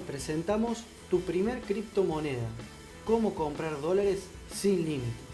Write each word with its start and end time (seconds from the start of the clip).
Presentamos 0.00 0.84
tu 1.10 1.20
primer 1.20 1.60
criptomoneda, 1.60 2.48
cómo 3.04 3.34
comprar 3.34 3.80
dólares 3.80 4.20
sin 4.52 4.84
límites. 4.84 5.26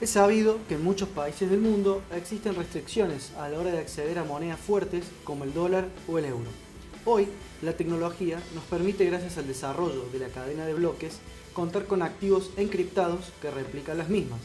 Es 0.00 0.10
sabido 0.10 0.58
que 0.68 0.74
en 0.74 0.84
muchos 0.84 1.08
países 1.08 1.50
del 1.50 1.60
mundo 1.60 2.02
existen 2.14 2.54
restricciones 2.54 3.32
a 3.36 3.48
la 3.48 3.58
hora 3.58 3.72
de 3.72 3.78
acceder 3.78 4.18
a 4.18 4.24
monedas 4.24 4.60
fuertes 4.60 5.04
como 5.24 5.44
el 5.44 5.52
dólar 5.52 5.88
o 6.06 6.18
el 6.18 6.26
euro. 6.26 6.50
Hoy, 7.04 7.26
la 7.62 7.72
tecnología 7.72 8.40
nos 8.54 8.64
permite, 8.64 9.04
gracias 9.06 9.38
al 9.38 9.48
desarrollo 9.48 10.04
de 10.12 10.20
la 10.20 10.28
cadena 10.28 10.66
de 10.66 10.74
bloques, 10.74 11.18
contar 11.52 11.86
con 11.86 12.02
activos 12.02 12.50
encriptados 12.56 13.32
que 13.42 13.50
replican 13.50 13.98
las 13.98 14.08
mismas, 14.08 14.40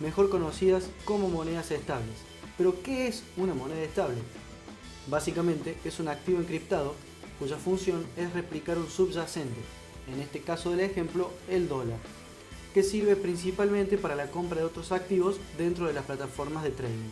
mejor 0.00 0.28
conocidas 0.28 0.84
como 1.04 1.30
monedas 1.30 1.70
estables. 1.70 2.16
Pero, 2.58 2.82
¿qué 2.82 3.06
es 3.08 3.22
una 3.36 3.54
moneda 3.54 3.82
estable? 3.82 4.18
Básicamente, 5.08 5.76
es 5.84 6.00
un 6.00 6.08
activo 6.08 6.40
encriptado 6.40 6.94
cuya 7.42 7.56
función 7.56 8.06
es 8.16 8.32
replicar 8.34 8.78
un 8.78 8.88
subyacente, 8.88 9.58
en 10.06 10.20
este 10.20 10.42
caso 10.42 10.70
del 10.70 10.78
ejemplo, 10.78 11.28
el 11.50 11.68
dólar, 11.68 11.98
que 12.72 12.84
sirve 12.84 13.16
principalmente 13.16 13.98
para 13.98 14.14
la 14.14 14.30
compra 14.30 14.60
de 14.60 14.64
otros 14.64 14.92
activos 14.92 15.38
dentro 15.58 15.88
de 15.88 15.92
las 15.92 16.04
plataformas 16.04 16.62
de 16.62 16.70
trading. 16.70 17.10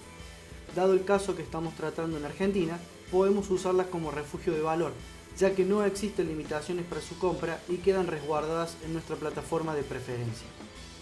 Dado 0.77 0.93
el 0.93 1.05
caso 1.05 1.35
que 1.35 1.43
estamos 1.43 1.75
tratando 1.75 2.17
en 2.17 2.27
Argentina, 2.27 2.79
podemos 3.11 3.51
usarlas 3.51 3.89
como 3.89 4.13
refugio 4.13 4.53
de 4.53 4.63
valor, 4.63 4.93
ya 5.37 5.53
que 5.57 5.65
no 5.65 5.85
existen 5.85 6.29
limitaciones 6.29 6.85
para 6.85 7.01
su 7.01 7.19
compra 7.19 7.61
y 7.69 7.79
quedan 7.79 8.07
resguardadas 8.07 8.77
en 8.85 8.93
nuestra 8.93 9.17
plataforma 9.17 9.75
de 9.75 9.83
preferencia. 9.83 10.47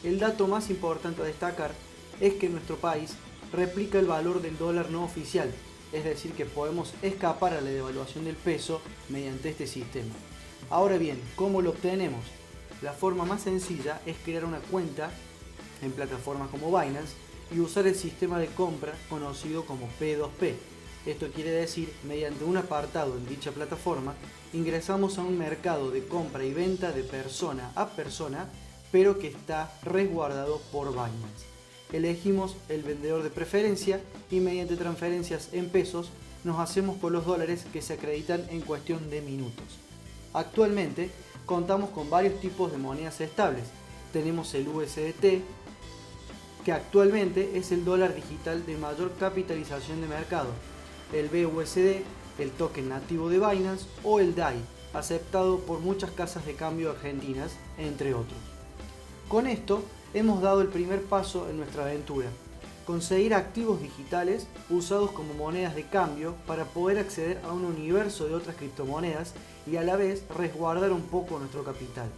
El 0.04 0.18
dato 0.18 0.48
más 0.48 0.70
importante 0.70 1.20
a 1.20 1.26
destacar 1.26 1.73
es 2.18 2.32
que 2.32 2.48
nuestro 2.48 2.76
país 2.76 3.10
replica 3.52 3.98
el 3.98 4.06
valor 4.06 4.40
del 4.40 4.56
dólar 4.56 4.90
no 4.90 5.04
oficial, 5.04 5.52
es 5.92 6.05
decir, 6.05 6.33
que 6.33 6.45
podemos 6.45 6.92
escapar 7.02 7.55
a 7.55 7.60
la 7.60 7.70
devaluación 7.70 8.24
del 8.24 8.37
peso 8.37 8.80
mediante 9.09 9.51
este 9.51 9.66
sistema. 9.66 10.15
Ahora 10.70 10.99
bien, 10.99 11.21
¿cómo 11.37 11.63
lo 11.63 11.71
obtenemos? 11.71 12.24
La 12.82 12.93
forma 12.93 13.24
más 13.24 13.43
sencilla 13.43 14.01
es 14.07 14.16
crear 14.24 14.45
una 14.45 14.59
cuenta 14.59 15.10
en 15.82 15.93
plataformas 15.93 16.51
como 16.51 16.68
Binance 16.68 17.15
y 17.51 17.60
usar 17.60 17.87
el 17.87 17.95
sistema 17.95 18.38
de 18.38 18.48
compra 18.48 18.95
conocido 19.09 19.65
como 19.65 19.88
P2P. 20.01 20.54
Esto 21.07 21.29
quiere 21.35 21.51
decir, 21.51 21.93
mediante 22.04 22.45
un 22.45 22.57
apartado 22.57 23.16
en 23.16 23.26
dicha 23.26 23.52
plataforma, 23.52 24.15
ingresamos 24.52 25.16
a 25.18 25.23
un 25.23 25.38
mercado 25.38 25.91
de 25.91 26.07
compra 26.07 26.45
y 26.45 26.52
venta 26.52 26.93
de 26.93 27.02
persona 27.02 27.73
a 27.74 27.88
persona, 27.88 28.51
pero 28.93 29.18
que 29.18 29.29
está 29.29 29.73
resguardado 29.82 30.60
por 30.70 30.91
Binance 30.91 31.57
elegimos 31.93 32.57
el 32.69 32.83
vendedor 32.83 33.23
de 33.23 33.31
preferencia 33.31 34.01
y 34.31 34.41
mediante 34.41 34.77
transferencias 34.77 35.49
en 35.53 35.69
pesos 35.69 36.11
nos 36.45 36.61
hacemos 36.61 36.97
con 36.99 37.13
los 37.13 37.27
dólares 37.27 37.67
que 37.73 37.83
se 37.83 37.95
acreditan 37.95 38.45
en 38.51 38.61
cuestión 38.61 39.11
de 39.11 39.21
minutos. 39.21 39.65
Actualmente 40.33 41.11
contamos 41.47 41.91
con 41.91 42.11
varios 42.11 42.41
tipos 42.41 42.71
de 42.71 42.79
monedas 42.79 43.21
estables. 43.21 43.65
Tenemos 44.13 44.55
el 44.55 44.69
USDT, 44.69 45.43
que 46.65 46.73
actualmente 46.73 47.57
es 47.57 47.73
el 47.73 47.85
dólar 47.85 48.15
digital 48.15 48.65
de 48.66 48.77
mayor 48.77 49.13
capitalización 49.19 50.01
de 50.01 50.09
mercado, 50.09 50.51
el 51.13 51.29
BUSD, 51.29 52.03
el 52.39 52.51
token 52.51 52.91
nativo 52.91 53.31
de 53.31 53.39
Binance 53.39 53.87
o 54.05 54.21
el 54.21 54.35
DAI, 54.35 54.57
aceptado 54.93 55.61
por 55.61 55.81
muchas 55.81 56.11
casas 56.11 56.45
de 56.47 56.55
cambio 56.55 56.91
argentinas, 56.91 57.53
entre 57.79 58.15
otros. 58.15 58.39
Con 59.29 59.47
esto 59.47 59.83
hemos 60.14 60.40
dado 60.42 60.60
el 60.60 60.68
primer 60.68 61.02
paso 61.02 61.48
en 61.51 61.59
nuestra 61.59 61.84
aventura, 61.84 62.28
conseguir 62.87 63.34
activos 63.34 63.82
digitales 63.82 64.47
usados 64.70 65.10
como 65.10 65.34
monedas 65.34 65.75
de 65.75 65.84
cambio 65.84 66.34
para 66.47 66.64
poder 66.64 66.98
acceder 66.98 67.38
a 67.44 67.53
un 67.53 67.64
universo 67.64 68.26
de 68.26 68.34
otras 68.34 68.56
criptomonedas 68.56 69.34
y 69.70 69.76
a 69.76 69.82
la 69.82 69.97
vez 69.97 70.25
resguardar 70.34 70.92
un 70.92 71.03
poco 71.03 71.38
nuestro 71.38 71.64
capital. 71.64 72.09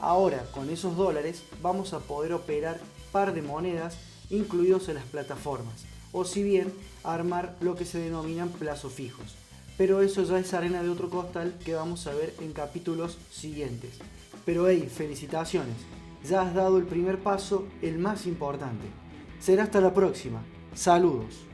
Ahora, 0.00 0.44
con 0.52 0.68
esos 0.68 0.96
dólares, 0.96 1.42
vamos 1.62 1.92
a 1.92 2.00
poder 2.00 2.32
operar 2.32 2.80
par 3.12 3.32
de 3.32 3.42
monedas 3.42 3.96
incluidos 4.28 4.88
en 4.88 4.96
las 4.96 5.04
plataformas, 5.04 5.84
o 6.12 6.24
si 6.24 6.42
bien 6.42 6.72
armar 7.04 7.56
lo 7.60 7.76
que 7.76 7.84
se 7.84 7.98
denominan 7.98 8.48
plazos 8.48 8.92
fijos. 8.92 9.36
Pero 9.78 10.02
eso 10.02 10.24
ya 10.24 10.38
es 10.38 10.52
arena 10.54 10.82
de 10.82 10.88
otro 10.88 11.08
costal 11.08 11.54
que 11.64 11.74
vamos 11.74 12.06
a 12.06 12.14
ver 12.14 12.34
en 12.40 12.52
capítulos 12.52 13.18
siguientes. 13.30 13.98
Pero 14.44 14.68
hey, 14.68 14.90
felicitaciones, 14.92 15.76
ya 16.28 16.42
has 16.42 16.54
dado 16.54 16.78
el 16.78 16.84
primer 16.84 17.18
paso, 17.18 17.66
el 17.82 17.98
más 17.98 18.26
importante. 18.26 18.86
Será 19.38 19.64
hasta 19.64 19.80
la 19.80 19.92
próxima. 19.92 20.42
Saludos. 20.74 21.46